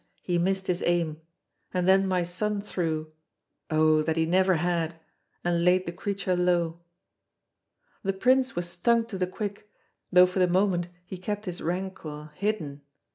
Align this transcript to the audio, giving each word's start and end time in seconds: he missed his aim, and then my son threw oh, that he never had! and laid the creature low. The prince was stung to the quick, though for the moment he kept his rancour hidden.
he 0.23 0.39
missed 0.39 0.65
his 0.65 0.81
aim, 0.81 1.21
and 1.75 1.87
then 1.87 2.07
my 2.07 2.23
son 2.23 2.59
threw 2.59 3.13
oh, 3.69 4.01
that 4.01 4.15
he 4.17 4.25
never 4.25 4.55
had! 4.55 4.95
and 5.43 5.63
laid 5.63 5.85
the 5.85 5.91
creature 5.91 6.35
low. 6.35 6.79
The 8.01 8.13
prince 8.13 8.55
was 8.55 8.67
stung 8.67 9.05
to 9.05 9.17
the 9.19 9.27
quick, 9.27 9.69
though 10.11 10.25
for 10.25 10.39
the 10.39 10.47
moment 10.47 10.87
he 11.05 11.19
kept 11.19 11.45
his 11.45 11.61
rancour 11.61 12.31
hidden. 12.33 12.81